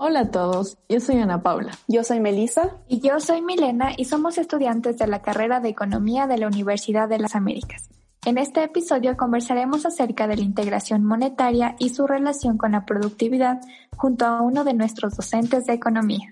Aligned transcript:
Hola 0.00 0.20
a 0.20 0.30
todos, 0.30 0.78
yo 0.88 1.00
soy 1.00 1.16
Ana 1.16 1.42
Paula. 1.42 1.72
Yo 1.88 2.04
soy 2.04 2.20
Melissa. 2.20 2.76
Y 2.86 3.00
yo 3.00 3.18
soy 3.18 3.42
Milena 3.42 3.90
y 3.96 4.04
somos 4.04 4.38
estudiantes 4.38 4.96
de 4.96 5.08
la 5.08 5.22
carrera 5.22 5.58
de 5.58 5.70
Economía 5.70 6.28
de 6.28 6.38
la 6.38 6.46
Universidad 6.46 7.08
de 7.08 7.18
las 7.18 7.34
Américas. 7.34 7.90
En 8.24 8.38
este 8.38 8.62
episodio 8.62 9.16
conversaremos 9.16 9.86
acerca 9.86 10.28
de 10.28 10.36
la 10.36 10.42
integración 10.42 11.04
monetaria 11.04 11.74
y 11.80 11.88
su 11.88 12.06
relación 12.06 12.58
con 12.58 12.70
la 12.70 12.86
productividad 12.86 13.60
junto 13.96 14.24
a 14.24 14.40
uno 14.40 14.62
de 14.62 14.74
nuestros 14.74 15.16
docentes 15.16 15.66
de 15.66 15.72
economía. 15.72 16.30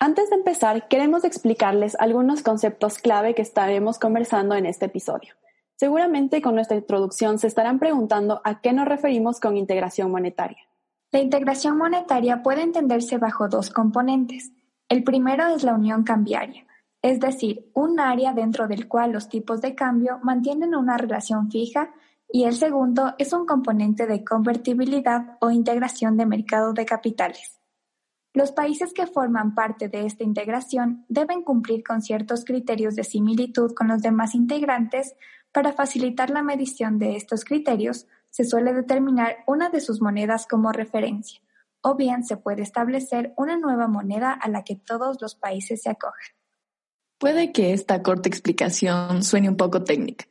Antes 0.00 0.28
de 0.28 0.34
empezar, 0.34 0.88
queremos 0.88 1.22
explicarles 1.22 1.96
algunos 2.00 2.42
conceptos 2.42 2.98
clave 2.98 3.36
que 3.36 3.42
estaremos 3.42 4.00
conversando 4.00 4.56
en 4.56 4.66
este 4.66 4.86
episodio. 4.86 5.34
Seguramente 5.76 6.42
con 6.42 6.56
nuestra 6.56 6.76
introducción 6.76 7.38
se 7.38 7.46
estarán 7.46 7.78
preguntando 7.78 8.40
a 8.42 8.60
qué 8.60 8.72
nos 8.72 8.88
referimos 8.88 9.38
con 9.38 9.56
integración 9.56 10.10
monetaria. 10.10 10.58
La 11.16 11.22
integración 11.22 11.78
monetaria 11.78 12.42
puede 12.42 12.60
entenderse 12.60 13.16
bajo 13.16 13.48
dos 13.48 13.70
componentes. 13.70 14.52
El 14.86 15.02
primero 15.02 15.46
es 15.46 15.62
la 15.62 15.72
unión 15.72 16.04
cambiaria, 16.04 16.66
es 17.00 17.20
decir, 17.20 17.70
un 17.72 17.98
área 18.00 18.34
dentro 18.34 18.68
del 18.68 18.86
cual 18.86 19.12
los 19.12 19.30
tipos 19.30 19.62
de 19.62 19.74
cambio 19.74 20.20
mantienen 20.22 20.74
una 20.74 20.98
relación 20.98 21.50
fija 21.50 21.90
y 22.30 22.44
el 22.44 22.52
segundo 22.52 23.14
es 23.16 23.32
un 23.32 23.46
componente 23.46 24.06
de 24.06 24.24
convertibilidad 24.24 25.38
o 25.40 25.50
integración 25.50 26.18
de 26.18 26.26
mercado 26.26 26.74
de 26.74 26.84
capitales. 26.84 27.60
Los 28.34 28.52
países 28.52 28.92
que 28.92 29.06
forman 29.06 29.54
parte 29.54 29.88
de 29.88 30.04
esta 30.04 30.22
integración 30.22 31.06
deben 31.08 31.40
cumplir 31.40 31.82
con 31.82 32.02
ciertos 32.02 32.44
criterios 32.44 32.94
de 32.94 33.04
similitud 33.04 33.72
con 33.72 33.88
los 33.88 34.02
demás 34.02 34.34
integrantes 34.34 35.16
para 35.50 35.72
facilitar 35.72 36.28
la 36.28 36.42
medición 36.42 36.98
de 36.98 37.16
estos 37.16 37.46
criterios, 37.46 38.06
se 38.36 38.44
suele 38.44 38.74
determinar 38.74 39.38
una 39.46 39.70
de 39.70 39.80
sus 39.80 40.02
monedas 40.02 40.46
como 40.46 40.70
referencia, 40.70 41.40
o 41.80 41.94
bien 41.94 42.22
se 42.22 42.36
puede 42.36 42.60
establecer 42.60 43.32
una 43.38 43.56
nueva 43.56 43.88
moneda 43.88 44.30
a 44.30 44.50
la 44.50 44.62
que 44.62 44.76
todos 44.76 45.22
los 45.22 45.34
países 45.34 45.80
se 45.80 45.88
acojan. 45.88 46.34
Puede 47.16 47.50
que 47.50 47.72
esta 47.72 48.02
corta 48.02 48.28
explicación 48.28 49.22
suene 49.22 49.48
un 49.48 49.56
poco 49.56 49.84
técnica, 49.84 50.26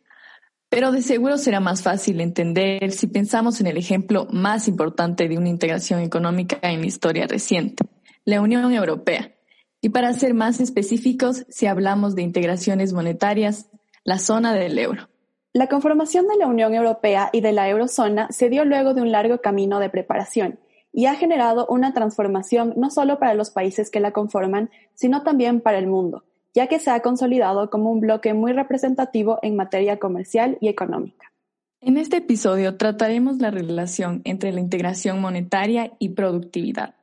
pero 0.69 0.91
de 0.91 1.01
seguro 1.01 1.39
será 1.39 1.59
más 1.59 1.81
fácil 1.81 2.21
entender 2.21 2.91
si 2.91 3.07
pensamos 3.07 3.59
en 3.59 3.65
el 3.65 3.77
ejemplo 3.77 4.27
más 4.29 4.67
importante 4.67 5.27
de 5.27 5.39
una 5.39 5.49
integración 5.49 6.01
económica 6.01 6.59
en 6.61 6.81
la 6.81 6.85
historia 6.85 7.25
reciente, 7.25 7.87
la 8.23 8.39
Unión 8.39 8.71
Europea. 8.71 9.33
Y 9.81 9.89
para 9.89 10.13
ser 10.13 10.35
más 10.35 10.59
específicos, 10.59 11.43
si 11.49 11.65
hablamos 11.65 12.13
de 12.13 12.21
integraciones 12.21 12.93
monetarias, 12.93 13.67
la 14.03 14.19
zona 14.19 14.53
del 14.53 14.77
euro. 14.77 15.09
La 15.55 15.67
conformación 15.67 16.27
de 16.27 16.35
la 16.35 16.47
Unión 16.47 16.73
Europea 16.73 17.29
y 17.31 17.39
de 17.39 17.53
la 17.53 17.69
eurozona 17.69 18.27
se 18.29 18.49
dio 18.49 18.65
luego 18.65 18.93
de 18.93 19.01
un 19.01 19.13
largo 19.13 19.39
camino 19.39 19.79
de 19.79 19.89
preparación 19.89 20.59
y 20.91 21.05
ha 21.05 21.15
generado 21.15 21.65
una 21.67 21.93
transformación 21.93 22.73
no 22.75 22.89
solo 22.89 23.19
para 23.19 23.35
los 23.35 23.51
países 23.51 23.89
que 23.89 24.01
la 24.01 24.11
conforman, 24.11 24.69
sino 24.95 25.23
también 25.23 25.61
para 25.61 25.77
el 25.77 25.87
mundo, 25.87 26.25
ya 26.53 26.67
que 26.67 26.79
se 26.79 26.91
ha 26.91 26.99
consolidado 26.99 27.69
como 27.69 27.89
un 27.89 28.01
bloque 28.01 28.33
muy 28.33 28.51
representativo 28.51 29.39
en 29.43 29.55
materia 29.55 29.97
comercial 29.97 30.57
y 30.59 30.67
económica. 30.67 31.31
En 31.79 31.95
este 31.95 32.17
episodio 32.17 32.75
trataremos 32.75 33.37
la 33.37 33.49
relación 33.49 34.23
entre 34.25 34.51
la 34.51 34.59
integración 34.59 35.21
monetaria 35.21 35.93
y 35.99 36.09
productividad, 36.09 36.95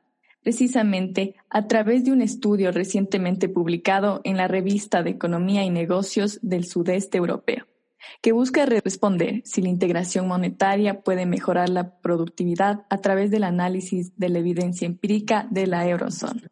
precisamente 0.43 1.33
a 1.49 1.65
través 1.67 2.05
de 2.05 2.11
un 2.11 2.21
estudio 2.21 2.71
recientemente 2.71 3.49
publicado 3.49 4.21
en 4.23 4.37
la 4.37 4.47
revista 4.47 5.01
de 5.01 5.09
Economía 5.09 5.63
y 5.63 5.71
Negocios 5.71 6.37
del 6.43 6.65
Sudeste 6.65 7.17
Europeo 7.17 7.65
que 8.21 8.31
busca 8.31 8.65
responder 8.65 9.41
si 9.45 9.61
la 9.61 9.69
integración 9.69 10.27
monetaria 10.27 11.01
puede 11.01 11.25
mejorar 11.25 11.69
la 11.69 11.97
productividad 11.97 12.85
a 12.89 12.97
través 12.97 13.31
del 13.31 13.43
análisis 13.43 14.17
de 14.17 14.29
la 14.29 14.39
evidencia 14.39 14.85
empírica 14.85 15.47
de 15.49 15.67
la 15.67 15.87
eurozona. 15.87 16.49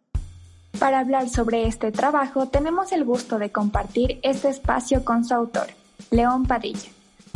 Para 0.79 1.00
hablar 1.00 1.29
sobre 1.29 1.67
este 1.67 1.91
trabajo, 1.91 2.47
tenemos 2.47 2.91
el 2.91 3.03
gusto 3.03 3.38
de 3.38 3.51
compartir 3.51 4.19
este 4.23 4.50
espacio 4.50 5.06
con 5.06 5.25
su 5.25 5.34
autor, 5.34 5.67
León 6.09 6.45
Padilla. 6.45 6.89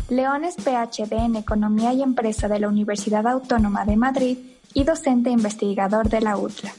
León 0.10 0.44
es 0.44 0.56
PhD 0.56 1.14
en 1.14 1.36
Economía 1.36 1.94
y 1.94 2.02
Empresa 2.02 2.48
de 2.48 2.60
la 2.60 2.70
Universidad 2.70 3.28
Autónoma 3.28 3.86
de 3.86 3.98
Madrid 3.98 4.38
y 4.74 4.84
docente 4.84 5.30
investigador 5.30 6.10
de 6.10 6.22
la 6.22 6.38
UTLA. 6.38 6.72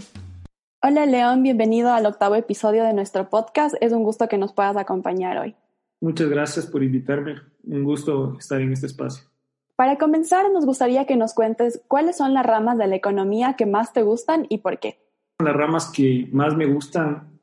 Hola 0.83 1.07
León, 1.07 1.43
bienvenido 1.43 1.93
al 1.93 2.07
octavo 2.07 2.37
episodio 2.37 2.85
de 2.85 2.93
nuestro 2.93 3.29
podcast. 3.29 3.75
Es 3.81 3.93
un 3.93 4.05
gusto 4.05 4.29
que 4.29 4.39
nos 4.39 4.53
puedas 4.53 4.77
acompañar 4.77 5.39
hoy. 5.39 5.57
Muchas 6.07 6.29
gracias 6.29 6.67
por 6.69 6.85
invitarme. 6.85 7.35
Un 7.65 7.83
gusto 7.83 8.37
estar 8.39 8.61
en 8.61 8.73
este 8.73 8.87
espacio. 8.87 9.29
Para 9.75 9.99
comenzar, 9.99 10.53
nos 10.53 10.65
gustaría 10.65 11.05
que 11.05 11.17
nos 11.17 11.35
cuentes 11.35 11.83
cuáles 11.89 12.17
son 12.17 12.33
las 12.33 12.47
ramas 12.47 12.79
de 12.79 12.87
la 12.87 12.95
economía 12.95 13.57
que 13.59 13.67
más 13.67 13.93
te 13.93 14.05
gustan 14.05 14.47
y 14.49 14.59
por 14.59 14.79
qué. 14.79 15.01
Las 15.43 15.57
ramas 15.57 15.91
que 15.91 16.29
más 16.31 16.57
me 16.57 16.65
gustan 16.67 17.41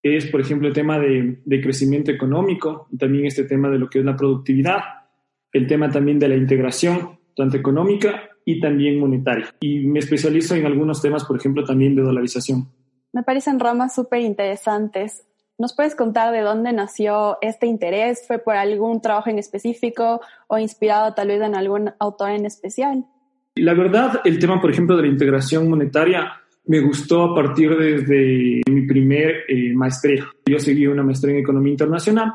es, 0.00 0.26
por 0.26 0.40
ejemplo, 0.40 0.68
el 0.68 0.74
tema 0.74 1.00
de, 1.00 1.42
crecimiento 1.60 2.12
económico, 2.12 2.86
y 2.92 2.98
también 2.98 3.26
este 3.26 3.42
tema 3.42 3.68
de 3.68 3.80
lo 3.80 3.90
que 3.90 3.98
es 3.98 4.04
la 4.04 4.14
productividad, 4.14 4.78
el 5.52 5.66
tema 5.66 5.90
también 5.90 6.20
de 6.20 6.28
la 6.28 6.36
integración, 6.36 7.18
tanto 7.34 7.56
económica 7.56 8.30
y 8.44 8.60
también 8.60 9.00
monetaria. 9.00 9.56
Y 9.58 9.80
me 9.88 9.98
especializo 9.98 10.54
en 10.54 10.66
algunos 10.66 11.02
temas, 11.02 11.24
por 11.24 11.36
ejemplo, 11.36 11.64
también 11.64 11.96
de 11.96 12.02
dolarización. 12.02 12.68
Me 13.12 13.24
parecen 13.24 13.58
ramas 13.58 13.92
súper 13.92 14.20
interesantes. 14.20 15.24
¿Nos 15.58 15.74
puedes 15.74 15.96
contar 15.96 16.32
de 16.32 16.40
dónde 16.40 16.72
nació 16.72 17.36
este 17.40 17.66
interés? 17.66 18.24
¿Fue 18.28 18.38
por 18.38 18.54
algún 18.54 19.02
trabajo 19.02 19.28
en 19.28 19.40
específico 19.40 20.20
o 20.46 20.56
inspirado 20.56 21.14
tal 21.14 21.28
vez 21.28 21.42
en 21.42 21.56
algún 21.56 21.90
autor 21.98 22.30
en 22.30 22.46
especial? 22.46 23.04
La 23.56 23.74
verdad, 23.74 24.20
el 24.24 24.38
tema, 24.38 24.60
por 24.60 24.70
ejemplo, 24.70 24.96
de 24.96 25.02
la 25.02 25.08
integración 25.08 25.68
monetaria 25.68 26.32
me 26.66 26.78
gustó 26.78 27.24
a 27.24 27.34
partir 27.34 27.76
desde 27.76 28.60
mi 28.70 28.86
primer 28.86 29.46
eh, 29.48 29.74
maestría. 29.74 30.28
Yo 30.46 30.60
seguí 30.60 30.86
una 30.86 31.02
maestría 31.02 31.34
en 31.34 31.40
Economía 31.40 31.72
Internacional 31.72 32.34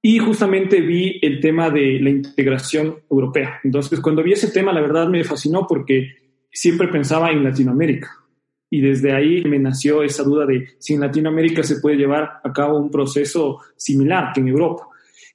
y 0.00 0.18
justamente 0.18 0.80
vi 0.80 1.18
el 1.20 1.40
tema 1.40 1.68
de 1.68 1.98
la 2.00 2.08
integración 2.08 3.00
europea. 3.10 3.60
Entonces, 3.64 4.00
cuando 4.00 4.22
vi 4.22 4.32
ese 4.32 4.50
tema, 4.50 4.72
la 4.72 4.80
verdad 4.80 5.08
me 5.08 5.24
fascinó 5.24 5.66
porque 5.68 6.08
siempre 6.50 6.88
pensaba 6.88 7.30
en 7.30 7.44
Latinoamérica. 7.44 8.25
Y 8.68 8.80
desde 8.80 9.12
ahí 9.12 9.44
me 9.44 9.58
nació 9.58 10.02
esa 10.02 10.22
duda 10.24 10.44
de 10.46 10.68
si 10.78 10.94
en 10.94 11.00
Latinoamérica 11.00 11.62
se 11.62 11.80
puede 11.80 11.96
llevar 11.96 12.40
a 12.42 12.52
cabo 12.52 12.78
un 12.78 12.90
proceso 12.90 13.60
similar 13.76 14.32
que 14.32 14.40
en 14.40 14.48
Europa. 14.48 14.88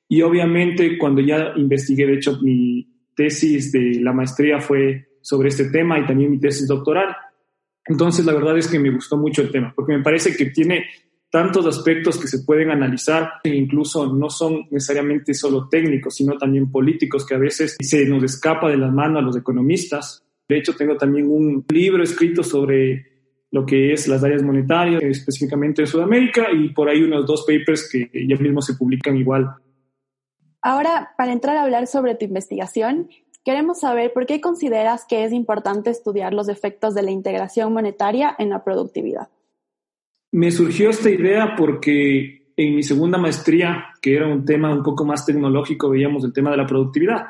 Y 0.07 0.21
obviamente 0.21 0.97
cuando 0.97 1.21
ya 1.21 1.53
investigué, 1.55 2.05
de 2.05 2.15
hecho 2.15 2.39
mi 2.41 2.87
tesis 3.15 3.71
de 3.71 3.99
la 4.01 4.11
maestría 4.11 4.59
fue 4.59 5.07
sobre 5.21 5.49
este 5.49 5.69
tema 5.69 5.99
y 5.99 6.05
también 6.05 6.31
mi 6.31 6.39
tesis 6.39 6.67
doctoral. 6.67 7.15
Entonces 7.85 8.25
la 8.25 8.33
verdad 8.33 8.57
es 8.57 8.67
que 8.67 8.79
me 8.79 8.91
gustó 8.91 9.17
mucho 9.17 9.41
el 9.41 9.51
tema, 9.51 9.73
porque 9.75 9.95
me 9.95 10.03
parece 10.03 10.35
que 10.35 10.47
tiene 10.47 10.85
tantos 11.31 11.65
aspectos 11.65 12.19
que 12.19 12.27
se 12.27 12.39
pueden 12.39 12.69
analizar 12.71 13.35
e 13.43 13.55
incluso 13.55 14.13
no 14.13 14.29
son 14.29 14.67
necesariamente 14.69 15.33
solo 15.33 15.69
técnicos, 15.69 16.15
sino 16.15 16.37
también 16.37 16.69
políticos 16.69 17.25
que 17.25 17.35
a 17.35 17.39
veces 17.39 17.77
se 17.79 18.05
nos 18.05 18.21
escapa 18.23 18.69
de 18.69 18.77
las 18.77 18.91
manos 18.91 19.23
a 19.23 19.25
los 19.25 19.37
economistas. 19.37 20.25
De 20.47 20.57
hecho, 20.57 20.75
tengo 20.75 20.97
también 20.97 21.27
un 21.29 21.63
libro 21.69 22.03
escrito 22.03 22.43
sobre 22.43 23.10
lo 23.51 23.65
que 23.65 23.93
es 23.93 24.07
las 24.07 24.23
áreas 24.23 24.43
monetarias, 24.43 25.03
específicamente 25.03 25.81
de 25.81 25.87
Sudamérica, 25.87 26.47
y 26.51 26.69
por 26.69 26.89
ahí 26.89 27.03
unos 27.03 27.25
dos 27.25 27.45
papers 27.45 27.89
que 27.91 28.09
ya 28.27 28.37
mismo 28.37 28.61
se 28.61 28.75
publican 28.75 29.17
igual. 29.17 29.55
Ahora, 30.61 31.11
para 31.17 31.33
entrar 31.33 31.57
a 31.57 31.63
hablar 31.63 31.87
sobre 31.87 32.15
tu 32.15 32.25
investigación, 32.25 33.09
queremos 33.43 33.79
saber 33.81 34.13
por 34.13 34.25
qué 34.25 34.39
consideras 34.39 35.05
que 35.07 35.25
es 35.25 35.33
importante 35.33 35.89
estudiar 35.89 36.33
los 36.33 36.47
efectos 36.47 36.93
de 36.95 37.03
la 37.03 37.11
integración 37.11 37.73
monetaria 37.73 38.35
en 38.37 38.49
la 38.49 38.63
productividad. 38.63 39.29
Me 40.31 40.49
surgió 40.51 40.89
esta 40.89 41.09
idea 41.09 41.55
porque 41.57 42.53
en 42.55 42.75
mi 42.75 42.83
segunda 42.83 43.17
maestría, 43.17 43.87
que 44.01 44.15
era 44.15 44.27
un 44.27 44.45
tema 44.45 44.71
un 44.71 44.83
poco 44.83 45.03
más 45.03 45.25
tecnológico, 45.25 45.89
veíamos 45.89 46.23
el 46.23 46.31
tema 46.31 46.51
de 46.51 46.57
la 46.57 46.67
productividad, 46.67 47.25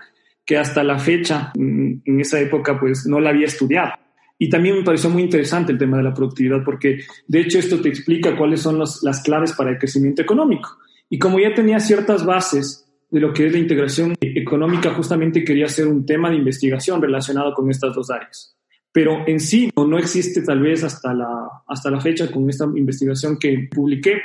que 0.45 0.57
hasta 0.57 0.83
la 0.83 0.99
fecha, 0.99 1.51
mm, 1.55 1.93
en 2.05 2.19
esa 2.19 2.39
época, 2.39 2.79
pues 2.79 3.07
no 3.07 3.19
la 3.19 3.29
había 3.29 3.47
estudiado. 3.47 3.93
Y 4.43 4.49
también 4.49 4.75
me 4.75 4.83
pareció 4.83 5.07
muy 5.11 5.21
interesante 5.21 5.71
el 5.71 5.77
tema 5.77 5.97
de 5.97 6.03
la 6.03 6.15
productividad, 6.15 6.63
porque 6.65 7.01
de 7.27 7.41
hecho 7.41 7.59
esto 7.59 7.79
te 7.79 7.89
explica 7.89 8.35
cuáles 8.35 8.59
son 8.59 8.79
las 8.79 9.21
claves 9.23 9.53
para 9.53 9.69
el 9.69 9.77
crecimiento 9.77 10.23
económico. 10.23 10.79
Y 11.11 11.19
como 11.19 11.39
ya 11.39 11.53
tenía 11.53 11.79
ciertas 11.79 12.25
bases 12.25 12.91
de 13.11 13.19
lo 13.19 13.33
que 13.33 13.45
es 13.45 13.51
la 13.51 13.59
integración 13.59 14.15
económica, 14.19 14.95
justamente 14.95 15.43
quería 15.43 15.65
hacer 15.65 15.85
un 15.85 16.07
tema 16.07 16.31
de 16.31 16.37
investigación 16.37 16.99
relacionado 16.99 17.53
con 17.53 17.69
estas 17.69 17.93
dos 17.93 18.09
áreas. 18.09 18.57
Pero 18.91 19.27
en 19.27 19.39
sí 19.39 19.69
no, 19.77 19.85
no 19.85 19.99
existe 19.99 20.41
tal 20.41 20.59
vez 20.59 20.83
hasta 20.83 21.13
la, 21.13 21.27
hasta 21.67 21.91
la 21.91 22.01
fecha 22.01 22.31
con 22.31 22.49
esta 22.49 22.65
investigación 22.65 23.37
que 23.37 23.69
publiqué, 23.71 24.23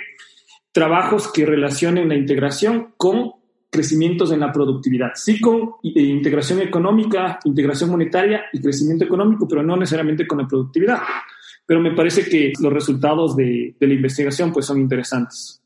trabajos 0.73 1.31
que 1.31 1.45
relacionen 1.45 2.09
la 2.09 2.17
integración 2.17 2.95
con 2.97 3.33
crecimientos 3.77 4.33
en 4.33 4.41
la 4.41 4.51
productividad, 4.51 5.11
sí 5.15 5.39
con 5.39 5.75
eh, 5.83 6.01
integración 6.01 6.61
económica, 6.61 7.39
integración 7.45 7.91
monetaria 7.91 8.47
y 8.53 8.61
crecimiento 8.61 9.05
económico, 9.05 9.47
pero 9.47 9.63
no 9.63 9.77
necesariamente 9.77 10.27
con 10.27 10.39
la 10.39 10.49
productividad. 10.49 10.99
Pero 11.67 11.81
me 11.81 11.95
parece 11.95 12.25
que 12.25 12.53
los 12.59 12.73
resultados 12.73 13.37
de, 13.37 13.75
la 13.79 13.93
investigación 13.93 14.53
pues 14.53 14.65
son 14.65 14.81
interesantes. 14.81 15.61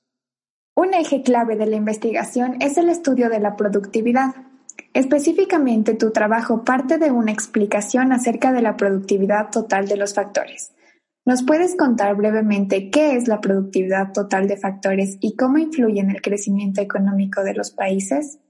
Un 0.74 0.94
eje 0.94 1.22
clave 1.22 1.56
de 1.56 1.66
la 1.66 1.76
investigación 1.76 2.56
es 2.60 2.76
el 2.78 2.88
estudio 2.88 3.28
de 3.28 3.38
la 3.38 3.54
productividad. 3.56 4.34
Específicamente, 4.92 5.94
tu 5.94 6.10
trabajo 6.10 6.64
parte 6.64 6.98
de 6.98 7.10
una 7.12 7.30
explicación 7.30 8.12
acerca 8.12 8.52
de 8.52 8.62
la 8.62 8.76
productividad 8.76 9.50
total 9.50 9.86
de 9.86 9.96
los 9.96 10.14
factores. 10.14 10.72
¿Nos 11.26 11.43
puedes 11.43 11.76
contar 11.76 12.17
brevemente 12.17 12.90
qué 12.90 13.14
es 13.14 13.28
la 13.28 13.40
productividad 13.40 14.12
total 14.12 14.49
de 14.49 14.56
factores 14.56 15.19
y 15.20 15.37
cómo 15.37 15.58
influye 15.58 16.00
en 16.00 16.11
el 16.11 16.22
crecimiento 16.22 16.81
económico 16.81 17.43
de 17.44 17.55
los 17.55 17.70
países? 17.70 18.40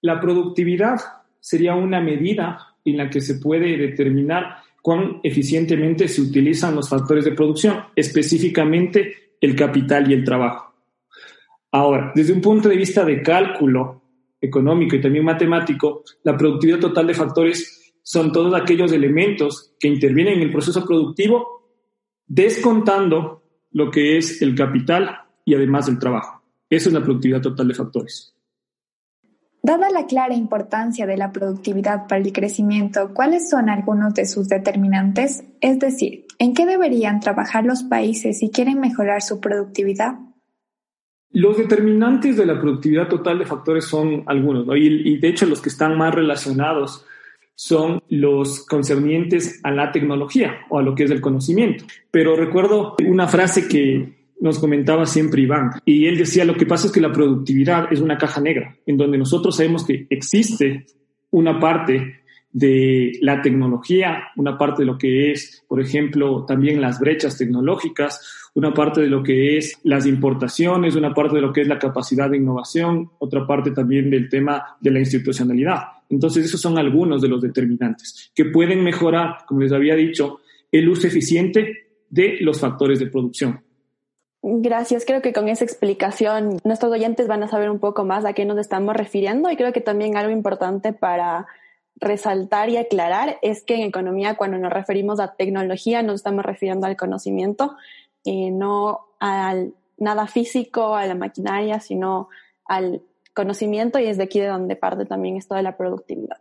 La 0.00 0.20
productividad 0.20 1.00
sería 1.40 1.74
una 1.74 2.00
medida 2.00 2.76
en 2.84 2.96
la 2.96 3.10
que 3.10 3.20
se 3.20 3.34
puede 3.34 3.76
determinar 3.76 4.58
cuán 4.80 5.20
eficientemente 5.22 6.08
se 6.08 6.22
utilizan 6.22 6.74
los 6.74 6.88
factores 6.88 7.24
de 7.24 7.32
producción, 7.32 7.84
específicamente 7.96 9.34
el 9.40 9.56
capital 9.56 10.10
y 10.10 10.14
el 10.14 10.24
trabajo. 10.24 10.72
Ahora, 11.72 12.12
desde 12.14 12.32
un 12.32 12.40
punto 12.40 12.68
de 12.68 12.76
vista 12.76 13.04
de 13.04 13.22
cálculo 13.22 14.02
económico 14.40 14.96
y 14.96 15.00
también 15.00 15.24
matemático, 15.24 16.04
la 16.22 16.36
productividad 16.36 16.78
total 16.78 17.08
de 17.08 17.14
factores 17.14 17.79
son 18.10 18.32
todos 18.32 18.52
aquellos 18.60 18.90
elementos 18.90 19.72
que 19.78 19.86
intervienen 19.86 20.38
en 20.38 20.42
el 20.42 20.50
proceso 20.50 20.84
productivo, 20.84 21.62
descontando 22.26 23.44
lo 23.70 23.88
que 23.88 24.18
es 24.18 24.42
el 24.42 24.56
capital 24.56 25.20
y 25.44 25.54
además 25.54 25.86
el 25.86 26.00
trabajo. 26.00 26.42
Esa 26.68 26.88
es 26.88 26.92
la 26.92 27.04
productividad 27.04 27.40
total 27.40 27.68
de 27.68 27.74
factores. 27.74 28.34
Dada 29.62 29.90
la 29.90 30.06
clara 30.06 30.34
importancia 30.34 31.06
de 31.06 31.16
la 31.16 31.30
productividad 31.30 32.08
para 32.08 32.20
el 32.20 32.32
crecimiento, 32.32 33.14
¿cuáles 33.14 33.48
son 33.48 33.68
algunos 33.68 34.12
de 34.14 34.26
sus 34.26 34.48
determinantes? 34.48 35.44
Es 35.60 35.78
decir, 35.78 36.26
¿en 36.40 36.52
qué 36.52 36.66
deberían 36.66 37.20
trabajar 37.20 37.64
los 37.64 37.84
países 37.84 38.40
si 38.40 38.50
quieren 38.50 38.80
mejorar 38.80 39.22
su 39.22 39.38
productividad? 39.38 40.14
Los 41.30 41.58
determinantes 41.58 42.36
de 42.36 42.46
la 42.46 42.60
productividad 42.60 43.06
total 43.06 43.38
de 43.38 43.46
factores 43.46 43.84
son 43.84 44.24
algunos, 44.26 44.66
y, 44.76 45.16
de 45.18 45.28
hecho 45.28 45.46
los 45.46 45.62
que 45.62 45.68
están 45.68 45.96
más 45.96 46.12
relacionados 46.12 47.06
son 47.60 48.02
los 48.08 48.64
concernientes 48.64 49.60
a 49.62 49.70
la 49.70 49.92
tecnología 49.92 50.60
o 50.70 50.78
a 50.78 50.82
lo 50.82 50.94
que 50.94 51.04
es 51.04 51.10
el 51.10 51.20
conocimiento. 51.20 51.84
Pero 52.10 52.34
recuerdo 52.34 52.96
una 53.06 53.28
frase 53.28 53.68
que 53.68 54.30
nos 54.40 54.58
comentaba 54.58 55.04
siempre 55.04 55.42
Iván, 55.42 55.72
y 55.84 56.06
él 56.06 56.16
decía, 56.16 56.46
lo 56.46 56.54
que 56.54 56.64
pasa 56.64 56.86
es 56.86 56.92
que 56.92 57.02
la 57.02 57.12
productividad 57.12 57.92
es 57.92 58.00
una 58.00 58.16
caja 58.16 58.40
negra, 58.40 58.78
en 58.86 58.96
donde 58.96 59.18
nosotros 59.18 59.54
sabemos 59.54 59.84
que 59.84 60.06
existe 60.08 60.86
una 61.32 61.60
parte 61.60 62.22
de 62.50 63.12
la 63.20 63.42
tecnología, 63.42 64.28
una 64.36 64.56
parte 64.56 64.80
de 64.80 64.86
lo 64.86 64.96
que 64.96 65.30
es, 65.30 65.62
por 65.68 65.82
ejemplo, 65.82 66.46
también 66.46 66.80
las 66.80 66.98
brechas 66.98 67.36
tecnológicas, 67.36 68.50
una 68.54 68.72
parte 68.72 69.02
de 69.02 69.08
lo 69.08 69.22
que 69.22 69.58
es 69.58 69.78
las 69.84 70.06
importaciones, 70.06 70.96
una 70.96 71.12
parte 71.12 71.36
de 71.36 71.42
lo 71.42 71.52
que 71.52 71.60
es 71.60 71.68
la 71.68 71.78
capacidad 71.78 72.30
de 72.30 72.38
innovación, 72.38 73.10
otra 73.18 73.46
parte 73.46 73.72
también 73.72 74.08
del 74.08 74.30
tema 74.30 74.78
de 74.80 74.92
la 74.92 75.00
institucionalidad. 75.00 75.99
Entonces, 76.10 76.44
esos 76.44 76.60
son 76.60 76.76
algunos 76.76 77.22
de 77.22 77.28
los 77.28 77.40
determinantes 77.40 78.30
que 78.34 78.44
pueden 78.44 78.84
mejorar, 78.84 79.38
como 79.46 79.60
les 79.60 79.72
había 79.72 79.94
dicho, 79.94 80.40
el 80.70 80.88
uso 80.88 81.06
eficiente 81.06 81.88
de 82.10 82.38
los 82.40 82.60
factores 82.60 82.98
de 82.98 83.06
producción. 83.06 83.62
Gracias, 84.42 85.04
creo 85.04 85.20
que 85.20 85.32
con 85.32 85.48
esa 85.48 85.64
explicación 85.64 86.58
nuestros 86.64 86.90
oyentes 86.92 87.28
van 87.28 87.42
a 87.42 87.48
saber 87.48 87.70
un 87.70 87.78
poco 87.78 88.04
más 88.04 88.24
a 88.24 88.32
qué 88.32 88.44
nos 88.46 88.58
estamos 88.58 88.96
refiriendo 88.96 89.50
y 89.50 89.56
creo 89.56 89.72
que 89.72 89.82
también 89.82 90.16
algo 90.16 90.32
importante 90.32 90.94
para 90.94 91.46
resaltar 91.96 92.70
y 92.70 92.78
aclarar 92.78 93.38
es 93.42 93.62
que 93.62 93.74
en 93.74 93.82
economía 93.82 94.36
cuando 94.36 94.56
nos 94.56 94.72
referimos 94.72 95.20
a 95.20 95.34
tecnología 95.34 96.02
nos 96.02 96.16
estamos 96.16 96.44
refiriendo 96.44 96.86
al 96.86 96.96
conocimiento 96.96 97.76
y 98.24 98.50
no 98.50 99.08
al 99.20 99.74
nada 99.98 100.26
físico, 100.26 100.94
a 100.94 101.06
la 101.06 101.14
maquinaria, 101.14 101.78
sino 101.78 102.30
al 102.64 103.02
conocimiento 103.34 103.98
y 103.98 104.06
es 104.06 104.16
de 104.16 104.24
aquí 104.24 104.40
de 104.40 104.48
donde 104.48 104.76
parte 104.76 105.06
también 105.06 105.36
esto 105.36 105.54
de 105.54 105.62
la 105.62 105.76
productividad. 105.76 106.38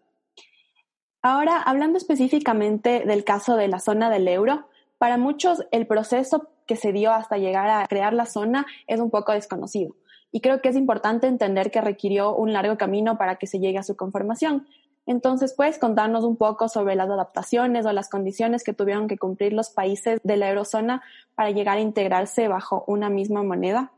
Ahora, 1.21 1.62
hablando 1.62 1.97
específicamente 1.97 3.03
del 3.06 3.24
caso 3.24 3.56
de 3.56 3.68
la 3.68 3.80
zona 3.80 4.09
del 4.09 4.27
euro, 4.27 4.68
para 4.97 5.18
muchos 5.18 5.65
el 5.71 5.86
proceso 5.86 6.50
que 6.65 6.75
se 6.75 6.91
dio 6.94 7.12
hasta 7.12 7.38
llegar 7.38 7.69
a 7.69 7.88
crear 7.88 8.13
la 8.13 8.25
zona 8.25 8.65
es 8.88 9.00
un 9.00 9.09
poco 9.09 9.31
desconocido. 9.33 9.95
Y 10.31 10.41
creo 10.41 10.62
que 10.62 10.69
es 10.69 10.75
importante 10.75 11.27
entender 11.27 11.71
que 11.71 11.81
requirió 11.81 12.36
un 12.36 12.53
largo 12.53 12.77
camino 12.77 13.18
para 13.18 13.38
que 13.38 13.47
se 13.47 13.59
llegue 13.59 13.80
a 13.80 13.83
su 13.83 13.95
conformación. 13.95 14.68
Entonces, 15.06 15.53
¿puedes 15.53 15.80
contarnos 15.80 16.24
un 16.24 16.38
poco 16.38 16.69
sobre 16.69 16.95
las 16.95 17.09
adaptaciones 17.09 17.85
o 17.85 17.92
las 17.92 18.09
condiciones 18.09 18.63
que 18.63 18.74
tuvieron 18.74 19.07
que 19.07 19.18
cumplir 19.18 19.53
los 19.53 19.71
países 19.71 20.19
de 20.24 20.38
la 20.38 20.50
eurozona 20.50 21.01
para 21.33 21.50
llegar 21.50 21.77
a 21.77 21.81
integrarse 21.81 22.47
bajo 22.47 22.83
una 22.85 23.09
misma 23.09 23.42
moneda? 23.42 23.92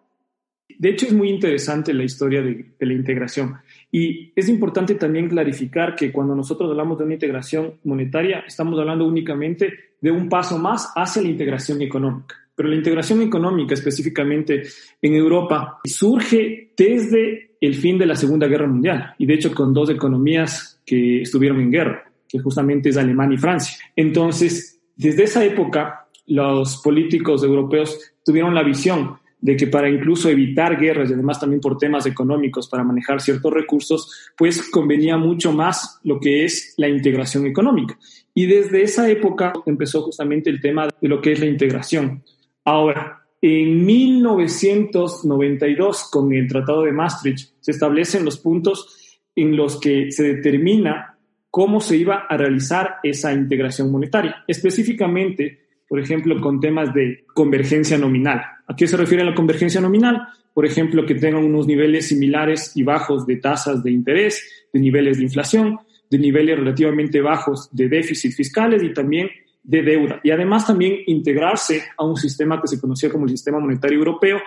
De 0.78 0.90
hecho, 0.90 1.06
es 1.06 1.14
muy 1.14 1.30
interesante 1.30 1.94
la 1.94 2.04
historia 2.04 2.42
de, 2.42 2.66
la 2.80 2.94
integración. 2.94 3.56
Y 3.92 4.32
es 4.36 4.50
importante 4.50 4.96
también 4.96 5.30
clarificar 5.30 5.96
que 5.96 6.12
cuando 6.12 6.36
nosotros 6.36 6.70
hablamos 6.70 6.98
de 6.98 7.06
una 7.06 7.14
integración 7.14 7.76
monetaria, 7.84 8.44
estamos 8.48 8.80
hablando 8.80 9.06
únicamente 9.06 9.74
de 10.00 10.12
un 10.12 10.30
paso 10.30 10.58
más 10.58 10.92
hacia 10.96 11.22
la 11.22 11.30
integración 11.30 11.82
económica. 11.82 12.36
Pero 12.56 12.70
la 12.70 12.76
integración 12.76 13.22
económica, 13.22 13.74
específicamente 13.74 14.64
en 15.02 15.16
Europa, 15.16 15.80
surge 15.84 16.74
desde 16.78 17.52
el 17.62 17.76
fin 17.76 17.98
de 17.98 18.06
la 18.06 18.16
Segunda 18.16 18.48
Guerra 18.48 18.68
Mundial 18.68 19.14
y 19.18 19.26
de 19.26 19.36
hecho 19.36 19.54
con 19.54 19.74
dos 19.74 19.90
economías 19.90 20.82
que 20.86 21.22
estuvieron 21.22 21.62
en 21.62 21.72
guerra, 21.72 22.12
que 22.28 22.40
justamente 22.40 22.90
es 22.90 22.98
Alemania 22.98 23.36
y 23.36 23.40
Francia. 23.40 23.78
Entonces, 23.96 24.82
desde 24.96 25.24
esa 25.24 25.46
época, 25.46 26.08
los 26.28 26.78
políticos 26.78 27.44
europeos 27.44 28.14
tuvieron 28.24 28.56
la 28.56 28.64
visión 28.64 29.18
de 29.42 29.58
que 29.58 29.68
para 29.68 29.90
incluso 29.90 30.30
evitar 30.30 30.80
guerras 30.80 31.10
y 31.10 31.14
además 31.14 31.40
también 31.40 31.60
por 31.60 31.78
temas 31.78 32.06
económicos, 32.06 32.70
para 32.70 32.84
manejar 32.84 33.20
ciertos 33.20 33.52
recursos, 33.52 34.32
pues 34.38 34.70
convenía 34.70 35.18
mucho 35.18 35.52
más 35.52 36.00
lo 36.04 36.20
que 36.20 36.46
es 36.46 36.76
la 36.78 36.88
integración 36.88 37.48
económica. 37.48 37.98
Y 38.34 38.46
desde 38.46 38.84
esa 38.84 39.10
época 39.10 39.52
empezó 39.66 40.04
justamente 40.04 40.50
el 40.50 40.62
tema 40.62 40.88
de 41.02 41.08
lo 41.08 41.22
que 41.22 41.34
es 41.34 41.40
la 41.40 41.48
integración. 41.48 42.24
Ahora, 42.64 43.26
en 43.42 43.86
1992, 43.86 46.10
con 46.12 46.32
el 46.32 46.48
Tratado 46.48 46.84
de 46.84 46.92
Maastricht, 46.92 47.54
se 47.60 47.72
establecen 47.72 48.24
los 48.24 48.38
puntos 48.38 49.20
en 49.36 49.58
los 49.58 49.80
que 49.80 50.12
se 50.12 50.36
determina 50.36 51.18
cómo 51.50 51.82
se 51.82 51.98
iba 51.98 52.28
a 52.30 52.38
realizar 52.38 52.98
esa 53.02 53.34
integración 53.34 53.92
monetaria. 53.92 54.44
Específicamente, 54.48 55.71
por 55.92 56.00
ejemplo, 56.00 56.40
con 56.40 56.62
temas 56.62 56.94
de 56.94 57.26
convergencia 57.34 57.98
nominal. 57.98 58.42
¿A 58.66 58.74
qué 58.78 58.88
se 58.88 58.96
refiere 58.96 59.26
la 59.26 59.36
convergencia 59.36 59.82
nominal? 59.82 60.26
Por 60.54 60.66
ejemplo, 60.66 61.06
que 61.06 61.16
tengan 61.16 61.44
unos 61.44 61.68
niveles 61.68 62.08
similares 62.08 62.72
y 62.78 62.84
bajos 62.84 63.28
de 63.28 63.36
tasas 63.36 63.84
de 63.84 63.92
interés, 63.92 64.42
de 64.72 64.80
niveles 64.80 65.18
de 65.18 65.24
inflación, 65.24 65.80
de 66.10 66.18
niveles 66.18 66.58
relativamente 66.58 67.20
bajos 67.20 67.68
de 67.74 67.90
déficit 67.90 68.32
fiscales 68.32 68.82
y 68.84 68.94
también 68.94 69.32
de 69.64 69.82
deuda. 69.82 70.22
Y 70.24 70.32
además 70.32 70.66
también 70.66 70.96
integrarse 71.08 71.84
a 71.98 72.06
un 72.06 72.16
sistema 72.16 72.62
que 72.62 72.70
se 72.70 72.80
conocía 72.80 73.10
como 73.10 73.26
el 73.26 73.32
sistema 73.32 73.60
monetario 73.60 73.98
europeo, 73.98 74.40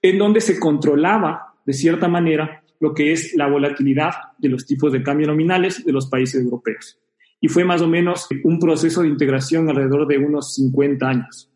en 0.00 0.18
donde 0.18 0.40
se 0.40 0.60
controlaba 0.60 1.56
de 1.66 1.72
cierta 1.72 2.06
manera 2.06 2.62
lo 2.78 2.94
que 2.94 3.10
es 3.10 3.34
la 3.34 3.48
volatilidad 3.48 4.12
de 4.38 4.50
los 4.50 4.64
tipos 4.66 4.92
de 4.92 5.02
cambio 5.02 5.26
nominales 5.26 5.84
de 5.84 5.90
los 5.90 6.06
países 6.06 6.40
europeos 6.40 7.01
y 7.42 7.48
fue 7.48 7.64
más 7.64 7.82
o 7.82 7.88
menos 7.88 8.28
un 8.44 8.58
proceso 8.58 9.02
de 9.02 9.08
integración 9.08 9.68
alrededor 9.68 10.06
de 10.06 10.16
unos 10.16 10.54
50 10.54 11.06
años. 11.06 11.50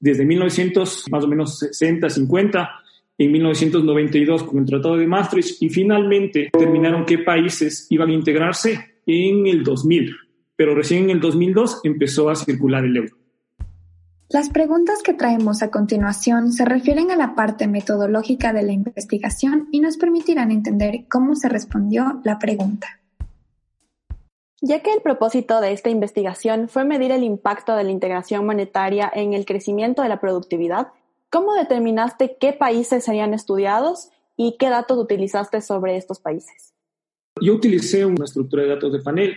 Desde 0.00 0.26
1900, 0.26 1.04
más 1.10 1.24
o 1.24 1.28
menos 1.28 1.60
60, 1.60 2.10
50, 2.10 2.70
en 3.16 3.32
1992 3.32 4.42
con 4.42 4.58
el 4.58 4.66
Tratado 4.66 4.96
de 4.96 5.06
Maastricht 5.06 5.62
y 5.62 5.70
finalmente 5.70 6.50
determinaron 6.52 7.06
qué 7.06 7.18
países 7.18 7.86
iban 7.88 8.10
a 8.10 8.14
integrarse 8.14 9.00
en 9.06 9.46
el 9.46 9.62
2000, 9.62 10.12
pero 10.56 10.74
recién 10.74 11.04
en 11.04 11.10
el 11.10 11.20
2002 11.20 11.82
empezó 11.84 12.28
a 12.30 12.34
circular 12.34 12.84
el 12.84 12.96
euro. 12.96 13.16
Las 14.30 14.50
preguntas 14.50 15.02
que 15.02 15.14
traemos 15.14 15.62
a 15.62 15.70
continuación 15.70 16.52
se 16.52 16.64
refieren 16.64 17.12
a 17.12 17.16
la 17.16 17.34
parte 17.34 17.68
metodológica 17.68 18.52
de 18.52 18.62
la 18.62 18.72
investigación 18.72 19.68
y 19.70 19.80
nos 19.80 19.96
permitirán 19.96 20.50
entender 20.50 21.06
cómo 21.08 21.34
se 21.36 21.48
respondió 21.48 22.20
la 22.24 22.38
pregunta. 22.38 22.98
Ya 24.60 24.82
que 24.82 24.92
el 24.92 25.02
propósito 25.02 25.60
de 25.60 25.72
esta 25.72 25.90
investigación 25.90 26.68
fue 26.68 26.84
medir 26.84 27.12
el 27.12 27.22
impacto 27.22 27.76
de 27.76 27.84
la 27.84 27.90
integración 27.90 28.44
monetaria 28.44 29.10
en 29.14 29.32
el 29.34 29.44
crecimiento 29.44 30.02
de 30.02 30.08
la 30.08 30.20
productividad, 30.20 30.88
¿cómo 31.30 31.54
determinaste 31.54 32.36
qué 32.40 32.52
países 32.52 33.04
serían 33.04 33.34
estudiados 33.34 34.10
y 34.38 34.56
qué 34.58 34.70
datos 34.70 34.96
utilizaste 34.96 35.60
sobre 35.60 35.98
estos 35.98 36.20
países. 36.20 36.72
Yo 37.42 37.54
utilicé 37.54 38.06
una 38.06 38.24
estructura 38.24 38.62
de 38.62 38.68
datos 38.70 38.92
de 38.92 39.00
panel 39.00 39.36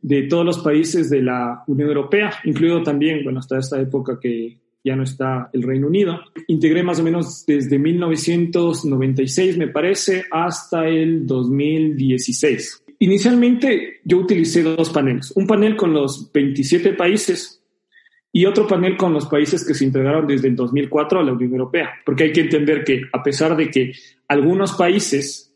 de 0.00 0.22
todos 0.24 0.44
los 0.44 0.58
países 0.58 1.10
de 1.10 1.22
la 1.22 1.64
Unión 1.66 1.88
Europea, 1.88 2.32
incluido 2.44 2.82
también, 2.82 3.24
bueno, 3.24 3.40
hasta 3.40 3.58
esta 3.58 3.80
época 3.80 4.18
que 4.20 4.58
ya 4.84 4.94
no 4.96 5.04
está 5.04 5.48
el 5.52 5.62
Reino 5.62 5.86
Unido. 5.86 6.20
Integré 6.48 6.82
más 6.82 7.00
o 7.00 7.04
menos 7.04 7.46
desde 7.46 7.78
1996, 7.78 9.56
me 9.56 9.68
parece, 9.68 10.24
hasta 10.30 10.86
el 10.86 11.26
2016. 11.26 12.81
Inicialmente 13.02 14.00
yo 14.04 14.18
utilicé 14.18 14.62
dos 14.62 14.90
paneles, 14.90 15.32
un 15.34 15.44
panel 15.44 15.74
con 15.74 15.92
los 15.92 16.30
27 16.32 16.92
países 16.92 17.60
y 18.30 18.44
otro 18.44 18.68
panel 18.68 18.96
con 18.96 19.12
los 19.12 19.26
países 19.26 19.66
que 19.66 19.74
se 19.74 19.84
integraron 19.84 20.24
desde 20.24 20.46
el 20.46 20.54
2004 20.54 21.18
a 21.18 21.24
la 21.24 21.32
Unión 21.32 21.50
Europea, 21.50 21.90
porque 22.06 22.22
hay 22.22 22.32
que 22.32 22.42
entender 22.42 22.84
que 22.84 23.02
a 23.12 23.20
pesar 23.20 23.56
de 23.56 23.72
que 23.72 23.92
algunos 24.28 24.74
países 24.74 25.52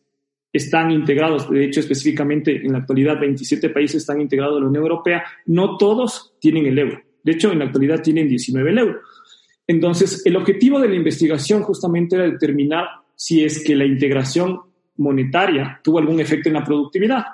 están 0.53 0.91
integrados, 0.91 1.49
de 1.49 1.67
hecho 1.67 1.79
específicamente 1.79 2.67
en 2.67 2.73
la 2.73 2.79
actualidad 2.79 3.21
27 3.21 3.71
países 3.71 4.03
están 4.03 4.21
integrados 4.21 4.57
a 4.57 4.63
la 4.63 4.67
Unión 4.67 4.83
Europea, 4.83 5.23
no 5.47 5.77
todos 5.77 6.35
tienen 6.41 6.67
el 6.67 6.81
euro. 6.81 7.01
De 7.23 7.31
hecho, 7.31 7.53
en 7.53 7.61
la 7.61 7.67
actualidad 7.67 8.03
tienen 8.03 8.29
19 8.29 8.71
el 8.71 8.79
euro. 8.79 9.01
Entonces, 9.69 10.27
el 10.27 10.35
objetivo 10.35 10.81
de 10.81 10.89
la 10.89 10.97
investigación 10.97 11.63
justamente 11.63 12.17
era 12.17 12.25
determinar 12.25 12.89
si 13.15 13.45
es 13.45 13.63
que 13.63 13.77
la 13.77 13.85
integración 13.85 14.63
monetaria 14.99 15.81
tuvo 15.83 15.99
algún 15.99 16.21
efecto 16.21 16.49
en 16.49 16.55
la 16.55 16.65
productividad. 16.65 17.25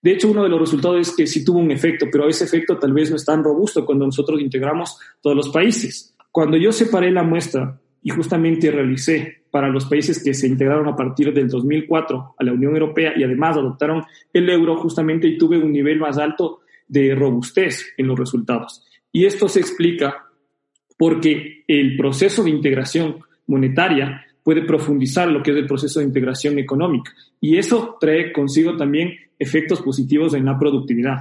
De 0.00 0.12
hecho, 0.12 0.30
uno 0.30 0.42
de 0.42 0.48
los 0.48 0.60
resultados 0.60 1.08
es 1.08 1.16
que 1.16 1.26
sí 1.26 1.44
tuvo 1.44 1.58
un 1.58 1.70
efecto, 1.70 2.06
pero 2.10 2.28
ese 2.28 2.44
efecto 2.44 2.78
tal 2.78 2.92
vez 2.92 3.10
no 3.10 3.16
es 3.16 3.24
tan 3.24 3.42
robusto 3.42 3.84
cuando 3.84 4.04
nosotros 4.04 4.40
integramos 4.40 4.98
todos 5.20 5.36
los 5.36 5.48
países. 5.48 6.14
Cuando 6.30 6.56
yo 6.56 6.70
separé 6.70 7.10
la 7.10 7.22
muestra 7.22 7.80
y 8.02 8.10
justamente 8.10 8.70
realicé 8.70 9.44
para 9.50 9.68
los 9.68 9.86
países 9.86 10.22
que 10.22 10.34
se 10.34 10.46
integraron 10.46 10.86
a 10.86 10.94
partir 10.94 11.32
del 11.32 11.48
2004 11.48 12.34
a 12.38 12.44
la 12.44 12.52
Unión 12.52 12.74
Europea 12.74 13.14
y 13.16 13.24
además 13.24 13.56
adoptaron 13.56 14.04
el 14.32 14.48
euro, 14.48 14.76
justamente 14.76 15.28
tuve 15.38 15.58
un 15.58 15.72
nivel 15.72 15.98
más 15.98 16.18
alto 16.18 16.60
de 16.86 17.14
robustez 17.14 17.94
en 17.96 18.06
los 18.06 18.18
resultados. 18.18 18.84
Y 19.10 19.24
esto 19.24 19.48
se 19.48 19.60
explica 19.60 20.26
porque 20.98 21.64
el 21.66 21.96
proceso 21.96 22.44
de 22.44 22.50
integración 22.50 23.16
monetaria 23.46 24.24
puede 24.46 24.62
profundizar 24.62 25.26
lo 25.26 25.42
que 25.42 25.50
es 25.50 25.56
el 25.56 25.66
proceso 25.66 25.98
de 25.98 26.06
integración 26.06 26.56
económica 26.60 27.10
y 27.40 27.58
eso 27.58 27.96
trae 27.98 28.32
consigo 28.32 28.76
también 28.76 29.10
efectos 29.40 29.82
positivos 29.82 30.34
en 30.34 30.44
la 30.44 30.56
productividad. 30.56 31.16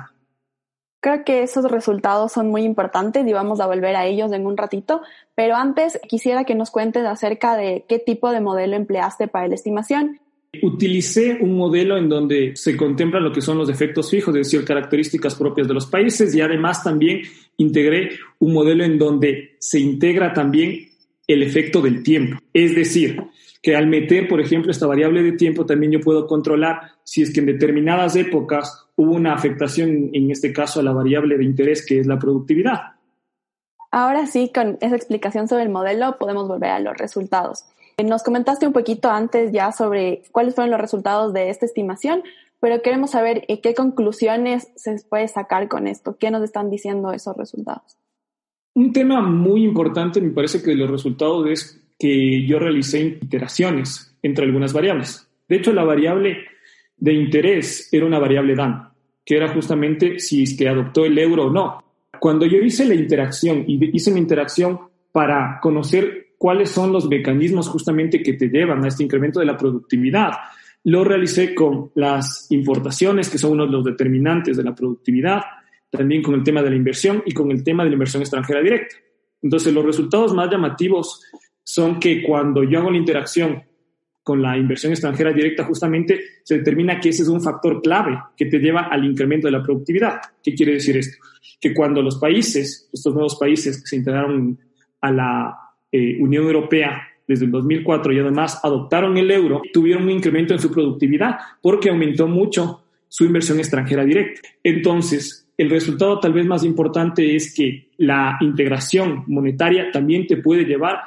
Creo 1.00 1.24
que 1.26 1.42
esos 1.42 1.72
resultados 1.72 2.34
son 2.34 2.50
muy 2.50 2.62
importantes 2.62 3.26
y 3.26 3.34
vamos 3.34 3.62
a 3.62 3.66
volver 3.66 3.96
a 3.96 4.06
ellos 4.06 4.32
en 4.32 4.46
un 4.46 4.56
ratito, 4.56 5.02
pero 5.34 5.56
antes 5.56 6.00
quisiera 6.08 6.44
que 6.44 6.54
nos 6.54 6.70
cuentes 6.70 7.04
acerca 7.04 7.58
de 7.58 7.84
qué 7.90 7.98
tipo 7.98 8.30
de 8.30 8.42
modelo 8.42 8.76
empleaste 8.76 9.28
para 9.28 9.48
la 9.48 9.56
estimación. 9.56 10.20
Utilicé 10.62 11.40
un 11.42 11.58
modelo 11.58 11.98
en 11.98 12.08
donde 12.08 12.56
se 12.56 12.78
contemplan 12.78 13.24
lo 13.24 13.32
que 13.32 13.42
son 13.42 13.58
los 13.58 13.70
efectos 13.70 14.12
fijos, 14.12 14.36
es 14.36 14.52
decir, 14.52 14.64
características 14.64 15.34
propias 15.34 15.68
de 15.68 15.74
los 15.74 15.88
países 15.88 16.36
y 16.36 16.42
además 16.42 16.84
también 16.84 17.22
integré 17.58 18.12
un 18.38 18.54
modelo 18.54 18.84
en 18.84 19.00
donde 19.00 19.56
se 19.58 19.80
integra 19.80 20.32
también 20.32 20.95
el 21.28 21.44
efecto 21.44 21.82
del 21.82 22.04
tiempo. 22.04 22.38
Es 22.54 22.76
decir, 22.76 23.22
que 23.62 23.76
al 23.76 23.88
meter, 23.88 24.28
por 24.28 24.40
ejemplo, 24.42 24.72
esta 24.72 24.86
variable 24.86 25.24
de 25.24 25.32
tiempo, 25.32 25.66
también 25.66 25.92
yo 25.92 26.00
puedo 26.00 26.28
controlar 26.28 26.92
si 27.04 27.22
es 27.22 27.34
que 27.34 27.40
en 27.40 27.48
determinadas 27.48 28.16
épocas 28.16 28.86
hubo 28.96 29.14
una 29.14 29.34
afectación, 29.34 30.12
en 30.14 30.30
este 30.30 30.54
caso 30.54 30.80
a 30.80 30.84
la 30.84 30.92
variable 30.92 31.38
de 31.38 31.46
interés, 31.46 31.86
que 31.86 32.00
es 32.00 32.06
la 32.06 32.20
productividad. 32.20 32.96
Ahora 33.92 34.28
sí, 34.28 34.52
con 34.54 34.78
esa 34.82 34.96
explicación 34.96 35.48
sobre 35.48 35.64
el 35.64 35.70
modelo, 35.70 36.18
podemos 36.20 36.48
volver 36.48 36.70
a 36.70 36.80
los 36.80 36.98
resultados. 36.98 37.66
Nos 38.04 38.24
comentaste 38.24 38.68
un 38.68 38.74
poquito 38.74 39.10
antes 39.10 39.52
ya 39.52 39.72
sobre 39.72 40.22
cuáles 40.32 40.54
fueron 40.54 40.70
los 40.72 40.82
resultados 40.82 41.34
de 41.34 41.50
esta 41.50 41.66
estimación, 41.66 42.22
pero 42.60 42.82
queremos 42.82 43.12
saber 43.12 43.46
eh, 43.48 43.62
qué 43.62 43.74
conclusiones 43.74 44.68
se 44.76 44.96
puede 45.10 45.28
sacar 45.28 45.70
con 45.70 45.88
esto, 45.88 46.18
qué 46.18 46.30
nos 46.30 46.44
están 46.44 46.70
diciendo 46.70 47.14
esos 47.14 47.38
resultados. 47.38 47.98
Un 48.76 48.92
tema 48.92 49.22
muy 49.22 49.64
importante 49.64 50.20
me 50.20 50.32
parece 50.32 50.62
que 50.62 50.76
los 50.76 50.92
resultados 50.92 51.50
es 51.50 51.82
que 51.98 52.46
yo 52.46 52.60
realicé 52.60 53.18
iteraciones 53.22 54.14
entre 54.22 54.44
algunas 54.44 54.74
variables. 54.74 55.30
De 55.48 55.56
hecho, 55.56 55.72
la 55.72 55.86
variable 55.86 56.40
de 56.98 57.14
interés 57.14 57.88
era 57.94 58.06
una 58.06 58.20
variable 58.20 58.54
DAN, 58.54 58.90
que 59.24 59.38
era 59.38 59.48
justamente 59.48 60.20
si 60.20 60.44
es 60.44 60.58
que 60.58 60.68
adoptó 60.68 61.06
el 61.06 61.18
euro 61.18 61.46
o 61.46 61.50
no. 61.50 61.86
Cuando 62.20 62.46
yo 62.46 62.58
hice 62.58 62.84
la 62.84 62.96
interacción 62.96 63.64
y 63.66 63.96
hice 63.96 64.12
una 64.12 64.20
interacción 64.20 64.78
para 65.14 65.58
conocer 65.62 66.34
cuáles 66.38 66.70
son 66.70 66.92
los 66.92 67.08
mecanismos 67.08 67.70
justamente 67.70 68.22
que 68.22 68.34
te 68.34 68.50
llevan 68.50 68.84
a 68.84 68.90
este 68.90 69.04
incremento 69.04 69.40
de 69.40 69.46
la 69.46 69.56
productividad, 69.56 70.34
lo 70.84 71.06
realicé 71.06 71.56
con 71.56 71.92
las 71.96 72.48
importaciones, 72.52 73.30
que 73.30 73.38
son 73.38 73.54
uno 73.54 73.68
de 73.68 73.72
los 73.72 73.86
determinantes 73.86 74.58
de 74.58 74.64
la 74.64 74.76
productividad, 74.76 75.44
también 75.90 76.22
con 76.22 76.36
el 76.36 76.44
tema 76.44 76.62
de 76.62 76.70
la 76.70 76.76
inversión 76.76 77.24
y 77.26 77.34
con 77.34 77.52
el 77.52 77.64
tema 77.64 77.84
de 77.84 77.90
la 77.90 77.96
inversión 77.96 78.22
extranjera 78.22 78.62
directa. 78.62 78.96
Entonces, 79.42 79.74
los 79.74 79.86
resultados 79.86 80.34
más 80.34 80.50
llamativos 80.50 81.22
son 81.64 82.00
que 82.00 82.24
cuando 82.24 82.64
yo 82.64 82.80
hago 82.80 82.92
la 82.92 82.98
interacción 82.98 83.64
con 84.24 84.42
la 84.42 84.58
inversión 84.58 84.92
extranjera 84.92 85.32
directa, 85.32 85.64
justamente 85.66 86.20
se 86.44 86.58
determina 86.58 87.00
que 87.00 87.10
ese 87.10 87.22
es 87.22 87.30
un 87.30 87.42
factor 87.42 87.80
clave 87.82 88.18
que 88.36 88.48
te 88.48 88.58
lleva 88.58 88.88
al 88.88 89.06
incremento 89.06 89.48
de 89.48 89.52
la 89.52 89.62
productividad. 89.62 90.20
¿Qué 90.44 90.56
quiere 90.56 90.74
decir 90.74 90.98
esto? 90.98 91.18
Que 91.62 91.74
cuando 91.76 92.02
los 92.02 92.18
países, 92.18 92.90
estos 92.92 93.14
nuevos 93.14 93.36
países 93.36 93.80
que 93.80 93.88
se 93.88 93.98
integraron 93.98 94.58
a 95.02 95.12
la 95.12 95.56
eh, 95.92 96.18
Unión 96.20 96.46
Europea 96.46 97.08
desde 97.28 97.46
el 97.46 97.52
2004 97.52 98.14
y 98.14 98.20
además 98.20 98.60
adoptaron 98.64 99.16
el 99.18 99.30
euro, 99.30 99.62
tuvieron 99.72 100.04
un 100.04 100.12
incremento 100.12 100.56
en 100.56 100.60
su 100.60 100.72
productividad 100.72 101.38
porque 101.62 101.90
aumentó 101.90 102.28
mucho 102.28 102.84
su 103.08 103.26
inversión 103.26 103.60
extranjera 103.60 104.04
directa. 104.04 104.42
Entonces, 104.64 105.45
el 105.58 105.70
resultado 105.70 106.20
tal 106.20 106.34
vez 106.34 106.46
más 106.46 106.64
importante 106.64 107.36
es 107.36 107.54
que 107.54 107.90
la 107.98 108.38
integración 108.42 109.24
monetaria 109.28 109.92
también 109.92 110.28
te 110.28 110.38
puede 110.38 110.66
llevar 110.66 111.00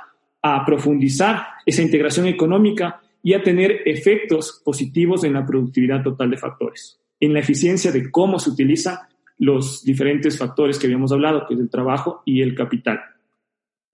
a 0.42 0.64
profundizar 0.64 1.42
esa 1.66 1.82
integración 1.82 2.26
económica 2.26 3.00
y 3.22 3.34
a 3.34 3.42
tener 3.42 3.82
efectos 3.84 4.62
positivos 4.64 5.24
en 5.24 5.34
la 5.34 5.44
productividad 5.44 6.02
total 6.02 6.30
de 6.30 6.38
factores, 6.38 7.00
en 7.20 7.34
la 7.34 7.40
eficiencia 7.40 7.92
de 7.92 8.10
cómo 8.10 8.38
se 8.38 8.50
utilizan 8.50 8.98
los 9.38 9.84
diferentes 9.84 10.38
factores 10.38 10.78
que 10.78 10.86
habíamos 10.86 11.12
hablado, 11.12 11.46
que 11.46 11.54
es 11.54 11.60
el 11.60 11.70
trabajo 11.70 12.22
y 12.24 12.42
el 12.42 12.54
capital. 12.54 13.00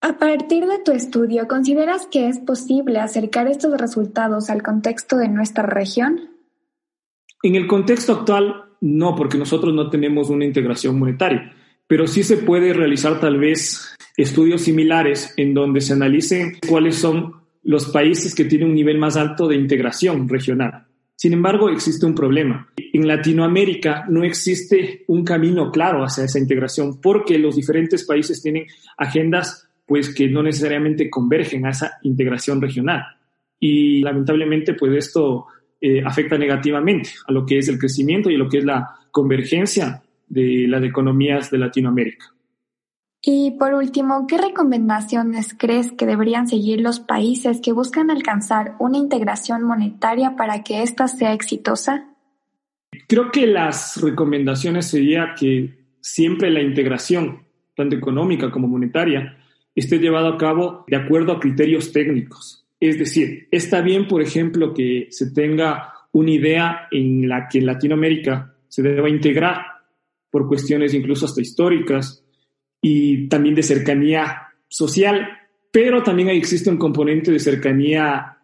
A 0.01 0.19
partir 0.19 0.67
de 0.67 0.79
tu 0.85 0.93
estudio, 0.93 1.49
¿consideras 1.49 2.07
que 2.07 2.29
es 2.29 2.39
posible 2.39 2.99
acercar 2.99 3.49
estos 3.49 3.77
resultados 3.79 4.51
al 4.51 4.63
contexto 4.63 5.17
de 5.17 5.29
nuestra 5.29 5.65
región? 5.65 6.31
En 7.43 7.55
el 7.57 7.67
contexto 7.67 8.13
actual, 8.13 8.65
no, 8.85 9.15
porque 9.17 9.39
nosotros 9.39 9.73
no 9.73 9.89
tenemos 9.89 10.29
una 10.29 10.45
integración 10.45 10.99
monetaria, 10.99 11.55
pero 11.87 12.07
sí 12.07 12.23
se 12.23 12.37
puede 12.37 12.75
realizar 12.75 13.19
tal 13.19 13.39
vez 13.39 13.97
estudios 14.15 14.61
similares 14.61 15.33
en 15.39 15.55
donde 15.55 15.81
se 15.81 15.95
analicen 15.95 16.59
cuáles 16.69 16.97
son 16.97 17.33
los 17.63 17.87
países 17.87 18.35
que 18.35 18.45
tienen 18.45 18.69
un 18.69 18.75
nivel 18.75 18.99
más 18.99 19.17
alto 19.17 19.49
de 19.49 19.57
integración 19.57 20.29
regional. 20.29 20.85
Sin 21.17 21.33
embargo, 21.33 21.71
existe 21.71 22.05
un 22.05 22.15
problema. 22.15 22.69
En 22.77 23.09
Latinoamérica 23.09 24.05
no 24.11 24.23
existe 24.23 25.05
un 25.09 25.25
camino 25.25 25.71
claro 25.71 26.05
hacia 26.05 26.25
esa 26.25 26.39
integración 26.39 27.01
porque 27.01 27.39
los 27.39 27.57
diferentes 27.57 28.05
países 28.05 28.43
tienen 28.43 28.67
agendas 28.99 29.67
pues 29.87 30.15
que 30.15 30.29
no 30.29 30.43
necesariamente 30.43 31.09
convergen 31.09 31.65
a 31.65 31.71
esa 31.71 31.93
integración 32.03 32.61
regional. 32.61 33.03
Y 33.59 34.03
lamentablemente, 34.03 34.75
pues 34.75 34.93
esto 35.07 35.47
eh, 35.87 36.03
afecta 36.03 36.39
negativamente 36.39 37.11
a 37.27 37.33
lo 37.33 37.45
que 37.45 37.59
es 37.59 37.69
el 37.69 37.79
crecimiento 37.79 38.31
y 38.31 38.37
a 38.37 38.39
lo 38.39 38.49
que 38.49 38.57
es 38.57 38.65
la 38.65 38.97
convergencia 39.11 40.03
de 40.27 40.65
las 40.67 40.83
economías 40.83 41.51
de 41.51 41.59
Latinoamérica. 41.59 42.25
Y 43.21 43.51
por 43.59 43.75
último, 43.75 44.27
¿qué 44.27 44.39
recomendaciones 44.39 45.55
crees 45.59 45.93
que 45.93 46.07
deberían 46.07 46.49
seguir 46.49 46.81
los 46.81 47.01
países 47.01 47.61
que 47.61 47.73
buscan 47.73 48.11
alcanzar 48.11 48.77
una 48.79 48.97
integración 48.97 49.63
monetaria 49.63 50.37
para 50.37 50.63
que 50.63 50.83
ésta 50.83 51.07
sea 51.07 51.35
exitosa? 51.35 52.09
Creo 53.07 53.31
que 53.31 53.47
las 53.47 54.01
recomendaciones 54.01 54.87
sería 54.87 55.35
que 55.39 55.85
siempre 56.01 56.51
la 56.51 56.63
integración, 56.63 57.43
tanto 57.77 57.95
económica 57.95 58.51
como 58.51 58.69
monetaria, 58.69 59.37
esté 59.75 59.99
llevado 59.99 60.29
a 60.29 60.39
cabo 60.39 60.87
de 60.89 60.97
acuerdo 60.97 61.33
a 61.33 61.41
criterios 61.41 61.93
técnicos. 61.93 62.64
Es 62.87 62.99
decir, 62.99 63.49
está 63.51 63.81
bien, 63.81 64.07
por 64.07 64.21
ejemplo, 64.21 64.75
que 64.75 65.07
se 65.09 65.31
tenga 65.31 65.95
una 66.13 66.31
idea 66.31 66.87
en 66.91 67.27
la 67.27 67.49
que 67.49 67.63
Latinoamérica 67.63 68.55
se 68.69 68.83
deba 68.83 69.09
integrar 69.09 69.63
por 70.31 70.47
cuestiones 70.47 70.93
incluso 70.93 71.25
hasta 71.25 71.41
históricas 71.41 72.23
y 72.83 73.27
también 73.29 73.55
de 73.55 73.63
cercanía 73.63 74.49
social, 74.69 75.27
pero 75.73 76.03
también 76.03 76.29
existe 76.29 76.69
un 76.69 76.77
componente 76.77 77.33
de 77.33 77.39
cercanía 77.39 78.37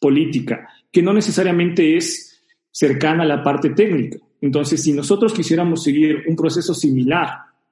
política, 0.00 0.68
que 0.92 1.02
no 1.02 1.12
necesariamente 1.12 1.96
es 1.96 2.40
cercana 2.70 3.24
a 3.24 3.26
la 3.26 3.42
parte 3.42 3.70
técnica. 3.70 4.18
Entonces, 4.40 4.84
si 4.84 4.92
nosotros 4.92 5.32
quisiéramos 5.34 5.82
seguir 5.82 6.22
un 6.28 6.36
proceso 6.36 6.74
similar 6.74 7.28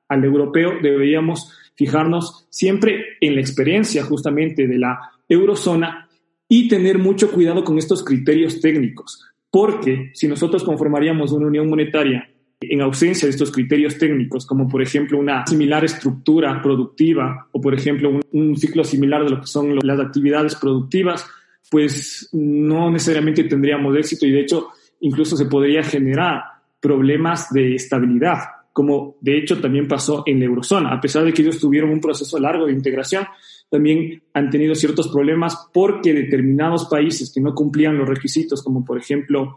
al 0.08 0.24
europeo, 0.24 0.80
deberíamos 0.82 1.52
fijarnos 1.76 2.48
siempre 2.50 3.04
en 3.20 3.36
la 3.36 3.40
experiencia 3.40 4.02
justamente 4.02 4.66
de 4.66 4.78
la 4.78 4.98
eurozona 5.28 6.07
y 6.48 6.68
tener 6.68 6.98
mucho 6.98 7.30
cuidado 7.30 7.62
con 7.62 7.78
estos 7.78 8.02
criterios 8.02 8.60
técnicos, 8.60 9.24
porque 9.50 10.10
si 10.14 10.26
nosotros 10.28 10.64
conformaríamos 10.64 11.32
una 11.32 11.46
unión 11.46 11.68
monetaria 11.68 12.28
en 12.60 12.80
ausencia 12.80 13.26
de 13.26 13.30
estos 13.30 13.52
criterios 13.52 13.98
técnicos, 13.98 14.46
como 14.46 14.68
por 14.68 14.82
ejemplo 14.82 15.18
una 15.18 15.46
similar 15.46 15.84
estructura 15.84 16.60
productiva 16.60 17.46
o 17.52 17.60
por 17.60 17.74
ejemplo 17.74 18.18
un, 18.32 18.56
ciclo 18.56 18.82
similar 18.82 19.22
de 19.24 19.30
lo 19.30 19.40
que 19.40 19.46
son 19.46 19.76
las 19.82 20.00
actividades 20.00 20.56
productivas, 20.56 21.24
pues 21.70 22.28
no 22.32 22.90
necesariamente 22.90 23.44
tendríamos 23.44 23.96
éxito 23.96 24.26
y 24.26 24.32
de 24.32 24.40
hecho 24.40 24.68
incluso 25.00 25.36
se 25.36 25.46
podría 25.46 25.84
generar 25.84 26.42
problemas 26.80 27.52
de 27.52 27.74
estabilidad, 27.74 28.38
como 28.72 29.16
de 29.20 29.38
hecho 29.38 29.60
también 29.60 29.86
pasó 29.86 30.24
en 30.26 30.40
la 30.40 30.46
eurozona. 30.46 30.92
A 30.92 31.00
pesar 31.00 31.24
de 31.24 31.32
que 31.32 31.42
ellos 31.42 31.60
tuvieron 31.60 31.90
un 31.90 32.00
proceso 32.00 32.38
largo 32.38 32.66
de 32.66 32.72
integración, 32.72 33.26
también 33.70 34.22
han 34.32 34.50
tenido 34.50 34.74
ciertos 34.74 35.08
problemas 35.08 35.68
porque 35.72 36.12
determinados 36.12 36.86
países 36.86 37.32
que 37.32 37.40
no 37.40 37.54
cumplían 37.54 37.98
los 37.98 38.08
requisitos, 38.08 38.62
como 38.62 38.84
por 38.84 38.98
ejemplo 38.98 39.56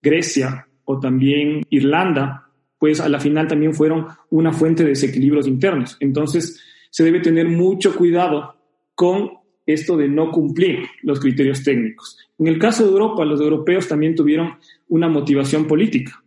Grecia 0.00 0.66
o 0.84 0.98
también 0.98 1.62
Irlanda, 1.70 2.50
pues 2.78 3.00
a 3.00 3.08
la 3.08 3.20
final 3.20 3.48
también 3.48 3.74
fueron 3.74 4.06
una 4.30 4.52
fuente 4.52 4.82
de 4.82 4.90
desequilibrios 4.90 5.46
internos. 5.46 5.96
Entonces, 6.00 6.62
se 6.90 7.04
debe 7.04 7.20
tener 7.20 7.48
mucho 7.48 7.94
cuidado 7.94 8.56
con 8.94 9.30
esto 9.66 9.96
de 9.96 10.08
no 10.08 10.30
cumplir 10.30 10.80
los 11.02 11.20
criterios 11.20 11.62
técnicos. 11.62 12.18
En 12.38 12.46
el 12.46 12.58
caso 12.58 12.84
de 12.84 12.90
Europa, 12.90 13.24
los 13.24 13.40
europeos 13.40 13.88
también 13.88 14.14
tuvieron 14.14 14.58
una 14.88 15.08
motivación 15.08 15.66
política. 15.66 16.22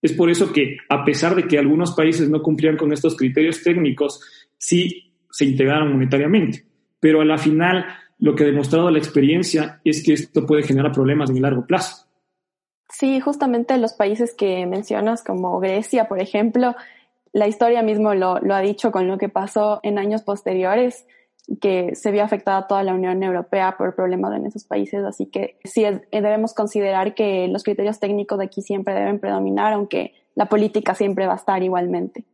Es 0.00 0.12
por 0.12 0.30
eso 0.30 0.52
que, 0.52 0.76
a 0.88 1.04
pesar 1.04 1.34
de 1.34 1.48
que 1.48 1.58
algunos 1.58 1.92
países 1.92 2.30
no 2.30 2.42
cumplían 2.42 2.76
con 2.76 2.92
estos 2.92 3.16
criterios 3.16 3.62
técnicos, 3.62 4.20
sí 4.56 5.05
se 5.36 5.44
integraron 5.44 5.92
monetariamente. 5.92 6.64
Pero 6.98 7.20
a 7.20 7.24
la 7.26 7.36
final, 7.36 7.84
lo 8.18 8.34
que 8.34 8.44
ha 8.44 8.46
demostrado 8.46 8.90
la 8.90 8.98
experiencia 8.98 9.80
es 9.84 10.02
que 10.02 10.14
esto 10.14 10.46
puede 10.46 10.62
generar 10.62 10.92
problemas 10.92 11.28
en 11.28 11.36
el 11.36 11.42
largo 11.42 11.66
plazo. 11.66 12.06
Sí, 12.88 13.20
justamente 13.20 13.76
los 13.76 13.92
países 13.92 14.34
que 14.34 14.64
mencionas, 14.64 15.22
como 15.22 15.60
Grecia, 15.60 16.08
por 16.08 16.20
ejemplo, 16.20 16.74
la 17.32 17.48
historia 17.48 17.82
mismo 17.82 18.14
lo, 18.14 18.36
ha 18.36 18.60
dicho 18.60 18.90
con 18.90 19.08
lo 19.08 19.18
que 19.18 19.28
pasó 19.28 19.80
en 19.82 19.98
años 19.98 20.22
posteriores 20.22 21.06
que 21.60 21.94
se 21.94 22.10
vio 22.12 22.24
afectada 22.24 22.66
toda 22.66 22.82
la 22.82 22.94
Unión 22.94 23.22
Europea 23.22 23.74
por 23.76 23.94
problemas 23.94 24.34
en 24.34 24.46
esos 24.46 24.64
países, 24.64 25.04
así 25.04 25.26
que 25.26 25.58
sí 25.64 25.84
debemos 26.10 26.54
considerar 26.54 27.14
que 27.14 27.46
los 27.48 27.62
criterios 27.62 28.00
técnicos 28.00 28.38
de 28.38 28.46
aquí 28.46 28.62
siempre 28.62 28.94
deben 28.94 29.20
predominar, 29.20 29.74
aunque 29.74 30.14
la 30.34 30.46
política 30.46 30.94
siempre 30.94 31.26
va 31.26 31.34
a 31.34 31.36
estar 31.36 31.62
igualmente. 31.62 32.24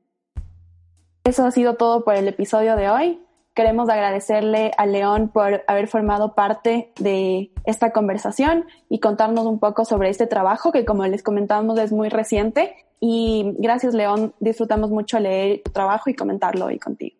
Eso 1.25 1.45
ha 1.45 1.51
sido 1.53 1.75
todo 1.75 2.05
por 2.05 2.15
el 2.17 2.27
episodio 2.27 2.75
de 2.75 2.91
hoy. 2.91 3.21
Queremos 3.55 3.89
agradecerle 3.89 4.73
a 4.77 4.87
León 4.87 5.31
por 5.33 5.63
haber 5.69 5.87
formado 5.87 6.35
parte 6.35 6.91
de 6.99 7.53
esta 7.65 7.93
conversación 7.93 8.65
y 8.89 8.99
contarnos 8.99 9.47
un 9.47 9.61
poco 9.61 9.85
sobre 9.85 10.09
este 10.09 10.27
trabajo 10.27 10.73
que, 10.73 10.85
como 10.85 11.07
les 11.07 11.23
comentamos, 11.23 11.79
es 11.79 11.93
muy 11.93 12.09
reciente. 12.09 12.75
Y 12.99 13.55
gracias, 13.59 13.95
León. 13.95 14.35
Disfrutamos 14.41 14.91
mucho 14.91 15.21
leer 15.21 15.63
tu 15.65 15.71
trabajo 15.71 16.11
y 16.11 16.15
comentarlo 16.15 16.67
hoy 16.67 16.79
contigo. 16.79 17.17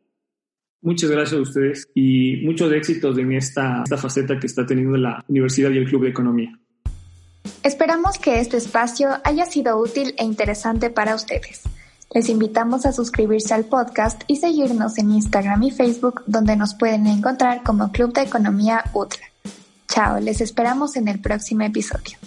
Muchas 0.81 1.11
gracias 1.11 1.39
a 1.39 1.43
ustedes 1.43 1.89
y 1.95 2.45
muchos 2.45 2.73
éxitos 2.73 3.17
en 3.19 3.33
esta, 3.33 3.83
esta 3.85 3.97
faceta 3.97 4.41
que 4.41 4.49
está 4.49 4.67
teniendo 4.67 4.97
la 4.97 5.25
Universidad 5.29 5.71
y 5.71 5.79
el 5.79 5.89
Club 5.89 6.05
de 6.05 6.11
Economía. 6.11 6.59
Esperamos 7.63 8.19
que 8.19 8.41
este 8.41 8.57
espacio 8.57 9.11
haya 9.23 9.47
sido 9.47 9.79
útil 9.79 10.15
e 10.19 10.25
interesante 10.25 10.91
para 10.91 11.15
ustedes. 11.15 11.63
Les 12.15 12.29
invitamos 12.29 12.85
a 12.85 12.93
suscribirse 12.93 13.55
al 13.55 13.65
podcast 13.65 14.23
y 14.27 14.37
seguirnos 14.37 14.99
en 14.99 15.13
Instagram 15.13 15.63
y 15.63 15.71
Facebook, 15.71 16.23
donde 16.27 16.57
nos 16.57 16.75
pueden 16.75 17.07
encontrar 17.07 17.63
como 17.63 17.91
Club 17.91 18.13
de 18.13 18.23
Economía 18.23 18.85
UTLA. 18.93 19.25
Chao, 19.89 20.21
les 20.21 20.41
esperamos 20.43 20.97
en 20.97 21.09
el 21.09 21.21
próximo 21.21 21.63
episodio. 21.63 22.19